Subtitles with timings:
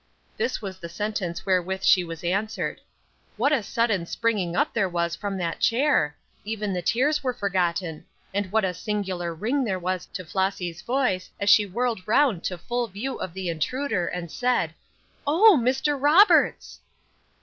[0.35, 2.81] This was the sentence wherewith she was answered.
[3.37, 6.15] What a sudden springing up there was from that chair!
[6.43, 11.29] Even the tears were forgotten; and what a singular ring there was to Flossy's voice
[11.39, 14.73] as she whirled round to full view of the intruder, and said,
[15.27, 16.01] "Oh, Mr.
[16.01, 16.79] Roberts!"